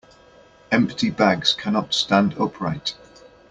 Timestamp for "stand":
1.93-2.33